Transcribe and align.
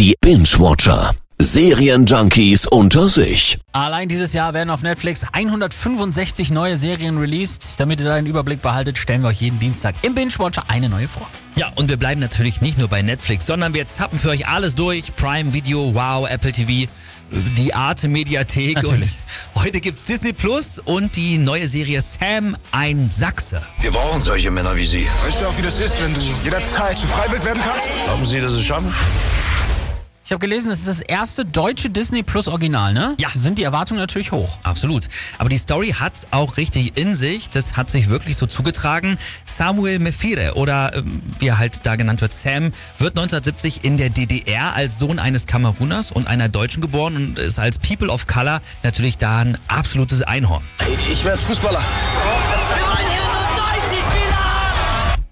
Die 0.00 0.16
Binge-Watcher. 0.22 1.14
Serienjunkies 1.38 2.66
unter 2.66 3.06
sich. 3.06 3.58
Allein 3.72 4.08
dieses 4.08 4.32
Jahr 4.32 4.54
werden 4.54 4.70
auf 4.70 4.80
Netflix 4.80 5.26
165 5.30 6.50
neue 6.52 6.78
Serien 6.78 7.18
released. 7.18 7.78
Damit 7.78 8.00
ihr 8.00 8.06
da 8.06 8.14
einen 8.14 8.26
Überblick 8.26 8.62
behaltet, 8.62 8.96
stellen 8.96 9.20
wir 9.20 9.28
euch 9.28 9.42
jeden 9.42 9.58
Dienstag 9.58 9.96
im 10.00 10.14
Binge-Watcher 10.14 10.64
eine 10.68 10.88
neue 10.88 11.06
vor. 11.06 11.28
Ja, 11.56 11.70
und 11.76 11.90
wir 11.90 11.98
bleiben 11.98 12.18
natürlich 12.18 12.62
nicht 12.62 12.78
nur 12.78 12.88
bei 12.88 13.02
Netflix, 13.02 13.44
sondern 13.44 13.74
wir 13.74 13.86
zappen 13.88 14.18
für 14.18 14.30
euch 14.30 14.48
alles 14.48 14.74
durch. 14.74 15.14
Prime 15.16 15.52
Video, 15.52 15.94
Wow, 15.94 16.26
Apple 16.30 16.52
TV, 16.52 16.90
die 17.58 17.74
Arte 17.74 18.08
Mediathek 18.08 18.76
Natürlich. 18.76 19.02
und 19.02 19.10
heute 19.62 19.82
gibt's 19.82 20.04
Disney 20.04 20.32
Plus 20.32 20.78
und 20.82 21.14
die 21.14 21.36
neue 21.36 21.68
Serie 21.68 22.00
Sam, 22.00 22.56
ein 22.72 23.10
Sachse. 23.10 23.60
Wir 23.82 23.90
brauchen 23.90 24.22
solche 24.22 24.50
Männer 24.50 24.74
wie 24.76 24.86
Sie. 24.86 25.06
Weißt 25.26 25.42
du 25.42 25.46
auch, 25.46 25.58
wie 25.58 25.62
das 25.62 25.78
ist, 25.78 26.02
wenn 26.02 26.14
du 26.14 26.20
jederzeit 26.42 26.98
zu 26.98 27.06
Freiwild 27.06 27.44
werden 27.44 27.60
kannst? 27.62 27.90
Glauben 28.06 28.24
Sie, 28.24 28.40
dass 28.40 28.54
Sie 28.54 28.60
es 28.60 28.64
schaffen? 28.64 28.94
Ich 30.30 30.32
habe 30.32 30.46
gelesen, 30.46 30.70
es 30.70 30.78
ist 30.78 30.86
das 30.86 31.00
erste 31.00 31.44
deutsche 31.44 31.90
Disney 31.90 32.22
Plus 32.22 32.46
Original, 32.46 32.92
ne? 32.92 33.16
Ja. 33.18 33.28
Sind 33.34 33.58
die 33.58 33.64
Erwartungen 33.64 33.98
natürlich 33.98 34.30
hoch. 34.30 34.60
Absolut. 34.62 35.08
Aber 35.38 35.48
die 35.48 35.58
Story 35.58 35.92
hat's 35.98 36.28
auch 36.30 36.56
richtig 36.56 36.96
in 36.96 37.16
sich. 37.16 37.48
Das 37.48 37.76
hat 37.76 37.90
sich 37.90 38.10
wirklich 38.10 38.36
so 38.36 38.46
zugetragen. 38.46 39.18
Samuel 39.44 39.98
Mefire 39.98 40.54
oder 40.54 40.94
ähm, 40.94 41.20
wie 41.40 41.48
er 41.48 41.58
halt 41.58 41.84
da 41.84 41.96
genannt 41.96 42.20
wird, 42.20 42.30
Sam, 42.30 42.70
wird 42.98 43.18
1970 43.18 43.82
in 43.82 43.96
der 43.96 44.10
DDR 44.10 44.76
als 44.76 45.00
Sohn 45.00 45.18
eines 45.18 45.48
Kameruners 45.48 46.12
und 46.12 46.28
einer 46.28 46.48
Deutschen 46.48 46.80
geboren 46.80 47.16
und 47.16 47.40
ist 47.40 47.58
als 47.58 47.80
People 47.80 48.08
of 48.08 48.28
Color 48.28 48.60
natürlich 48.84 49.18
da 49.18 49.40
ein 49.40 49.58
absolutes 49.66 50.22
Einhorn. 50.22 50.62
Ich 51.10 51.24
werde 51.24 51.42
Fußballer. 51.42 51.82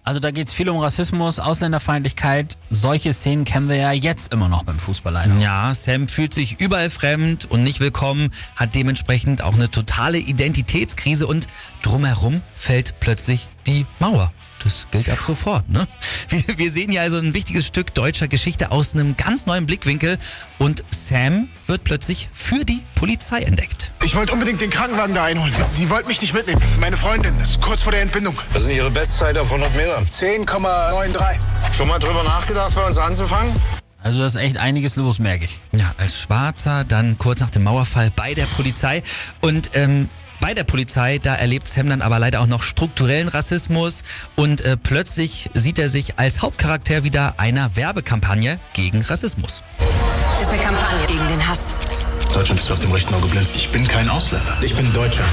Also 0.09 0.21
da 0.21 0.31
geht 0.31 0.47
es 0.47 0.55
viel 0.55 0.71
um 0.71 0.79
Rassismus, 0.79 1.39
Ausländerfeindlichkeit. 1.39 2.57
Solche 2.71 3.13
Szenen 3.13 3.45
kennen 3.45 3.69
wir 3.69 3.77
ja 3.77 3.93
jetzt 3.93 4.33
immer 4.33 4.49
noch 4.49 4.63
beim 4.63 4.79
Fußball 4.79 5.13
leider. 5.13 5.37
Ja, 5.37 5.75
Sam 5.75 6.09
fühlt 6.09 6.33
sich 6.33 6.63
überall 6.63 6.89
fremd 6.89 7.45
und 7.51 7.63
nicht 7.63 7.81
willkommen, 7.81 8.31
hat 8.57 8.75
dementsprechend 8.75 9.43
auch 9.43 9.53
eine 9.53 9.71
totale 9.71 10.17
Identitätskrise 10.17 11.27
und 11.27 11.47
drumherum 11.83 12.41
fällt 12.55 12.95
plötzlich 13.01 13.49
die 13.67 13.85
Mauer. 13.99 14.33
Das 14.65 14.89
gilt 14.91 15.09
ab 15.09 15.19
sofort, 15.19 15.69
ne? 15.69 15.87
Wir, 16.29 16.59
wir 16.59 16.71
sehen 16.71 16.93
ja 16.93 17.03
also 17.03 17.19
ein 17.19 17.33
wichtiges 17.33 17.67
Stück 17.67 17.95
deutscher 17.95 18.29
Geschichte 18.29 18.71
aus 18.71 18.93
einem 18.93 19.17
ganz 19.17 19.47
neuen 19.47 19.67
Blickwinkel 19.67 20.19
und 20.59 20.85
Sam 20.91 21.49
wird 21.67 21.85
plötzlich 21.85 22.29
für 22.33 22.65
die 22.65 22.83
Polizei 22.95 23.41
entdeckt. 23.43 23.93
Ich 24.05 24.15
wollte 24.15 24.33
unbedingt 24.33 24.61
den 24.61 24.71
Krankenwagen 24.71 25.15
da 25.15 25.25
einholen. 25.25 25.55
Sie 25.73 25.89
wollten 25.89 26.09
mich 26.09 26.21
nicht 26.21 26.35
mitnehmen. 26.35 26.61
Meine 26.81 26.97
Freundin 26.97 27.35
ist 27.39 27.61
kurz 27.61 27.83
vor 27.83 27.93
der 27.93 28.03
Entbindung. 28.03 28.37
Was 28.53 28.65
denn 28.67 28.77
Ihre 28.77 28.91
Bestzeit 28.91 29.39
auf 29.39 29.47
100 29.47 29.75
Metern? 29.75 30.05
10,93. 30.05 31.75
Schon 31.75 31.89
mal 31.89 31.99
drüber 31.99 32.23
nachgedacht, 32.25 32.75
bei 32.75 32.87
uns 32.87 32.99
anzufangen? 32.99 33.53
Also 34.03 34.21
da 34.21 34.27
ist 34.27 34.37
echt 34.37 34.57
einiges 34.59 34.97
los, 34.97 35.19
merke 35.19 35.45
ich. 35.45 35.61
Ja, 35.73 35.93
als 35.99 36.21
Schwarzer, 36.21 36.85
dann 36.85 37.19
kurz 37.19 37.41
nach 37.41 37.51
dem 37.51 37.65
Mauerfall 37.65 38.11
bei 38.15 38.35
der 38.35 38.47
Polizei. 38.47 39.03
Und 39.41 39.71
ähm, 39.75 40.09
bei 40.41 40.55
der 40.55 40.65
Polizei, 40.65 41.19
da 41.19 41.35
erlebt 41.35 41.69
Sam 41.69 41.89
dann 41.89 42.03
aber 42.03 42.19
leider 42.19 42.41
auch 42.41 42.47
noch 42.47 42.63
strukturellen 42.63 43.29
Rassismus 43.29 44.03
und 44.37 44.61
äh, 44.61 44.77
plötzlich 44.77 45.51
sieht 45.55 45.79
er 45.79 45.89
sich 45.89 46.19
als 46.19 46.43
Hauptcharakter 46.43 47.05
wieder 47.05 47.35
einer 47.39 47.77
Werbekampagne 47.77 48.59
gegen 48.73 49.03
Rassismus. 49.03 49.63
ist 50.41 50.51
eine 50.51 50.63
Kampagne 50.63 51.07
gegen 51.07 51.27
den 51.29 51.47
Hass. 51.47 51.75
Deutschland 52.33 52.61
ist 52.61 52.71
auf 52.71 52.79
dem 52.79 52.93
rechten 52.93 53.15
Auge 53.15 53.27
blind. 53.27 53.49
Ich 53.55 53.69
bin 53.71 53.87
kein 53.87 54.09
Ausländer. 54.09 54.57
Ich 54.63 54.75
bin 54.75 54.93
Deutscher. 54.93 55.25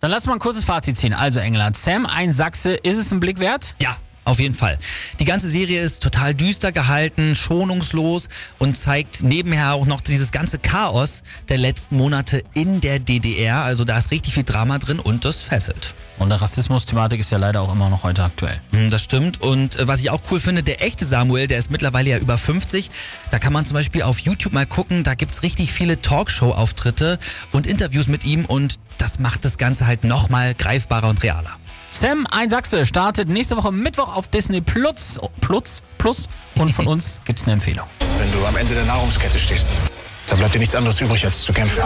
Dann 0.00 0.10
lass 0.10 0.26
mal 0.26 0.34
ein 0.34 0.38
kurzes 0.38 0.64
Fazit 0.64 0.96
ziehen. 0.96 1.12
Also 1.12 1.40
England, 1.40 1.76
Sam, 1.76 2.06
ein 2.06 2.32
Sachse, 2.32 2.74
ist 2.74 2.98
es 2.98 3.10
ein 3.10 3.20
Blick 3.20 3.40
wert? 3.40 3.74
Ja, 3.82 3.96
auf 4.28 4.40
jeden 4.40 4.54
Fall. 4.54 4.78
Die 5.20 5.24
ganze 5.24 5.48
Serie 5.48 5.82
ist 5.82 6.02
total 6.02 6.34
düster 6.34 6.70
gehalten, 6.70 7.34
schonungslos 7.34 8.28
und 8.58 8.76
zeigt 8.76 9.22
nebenher 9.22 9.72
auch 9.74 9.86
noch 9.86 10.00
dieses 10.00 10.30
ganze 10.30 10.58
Chaos 10.58 11.22
der 11.48 11.58
letzten 11.58 11.96
Monate 11.96 12.44
in 12.54 12.80
der 12.80 12.98
DDR. 12.98 13.62
Also 13.62 13.84
da 13.84 13.96
ist 13.98 14.10
richtig 14.10 14.34
viel 14.34 14.44
Drama 14.44 14.78
drin 14.78 15.00
und 15.00 15.24
das 15.24 15.42
fesselt. 15.42 15.94
Und 16.18 16.30
der 16.30 16.40
Rassismus-Thematik 16.42 17.20
ist 17.20 17.30
ja 17.30 17.38
leider 17.38 17.62
auch 17.62 17.72
immer 17.72 17.88
noch 17.88 18.02
heute 18.02 18.22
aktuell. 18.22 18.60
Mm, 18.72 18.88
Das 18.88 19.02
stimmt. 19.02 19.40
Und 19.40 19.76
äh, 19.76 19.88
was 19.88 20.00
ich 20.00 20.10
auch 20.10 20.20
cool 20.30 20.40
finde, 20.40 20.62
der 20.62 20.82
echte 20.82 21.06
Samuel, 21.06 21.46
der 21.46 21.58
ist 21.58 21.70
mittlerweile 21.70 22.10
ja 22.10 22.18
über 22.18 22.36
50. 22.36 22.90
Da 23.30 23.38
kann 23.38 23.52
man 23.52 23.64
zum 23.64 23.74
Beispiel 23.74 24.02
auf 24.02 24.18
YouTube 24.18 24.52
mal 24.52 24.66
gucken. 24.66 25.04
Da 25.04 25.14
gibt's 25.14 25.42
richtig 25.42 25.72
viele 25.72 26.00
Talkshow-Auftritte 26.00 27.18
und 27.52 27.66
Interviews 27.66 28.08
mit 28.08 28.24
ihm. 28.24 28.44
Und 28.44 28.74
das 28.98 29.18
macht 29.20 29.44
das 29.44 29.58
Ganze 29.58 29.86
halt 29.86 30.04
nochmal 30.04 30.54
greifbarer 30.54 31.08
und 31.08 31.22
realer. 31.22 31.56
Sam, 31.90 32.26
ein 32.30 32.50
Sachse, 32.50 32.84
startet 32.84 33.28
nächste 33.28 33.56
Woche 33.56 33.72
Mittwoch 33.72 34.14
auf 34.14 34.28
Disney 34.28 34.60
Plus. 34.60 35.18
Plus, 35.40 35.82
Plus. 35.96 36.28
Und 36.56 36.70
von 36.70 36.86
uns 36.86 37.20
gibt's 37.24 37.44
eine 37.44 37.54
Empfehlung. 37.54 37.86
Wenn 38.18 38.32
du 38.32 38.46
am 38.46 38.56
Ende 38.56 38.74
der 38.74 38.84
Nahrungskette 38.84 39.38
stehst, 39.38 39.68
da 40.26 40.36
bleibt 40.36 40.54
dir 40.54 40.58
nichts 40.58 40.74
anderes 40.74 41.00
übrig, 41.00 41.24
als 41.24 41.42
zu 41.42 41.52
kämpfen. 41.52 41.82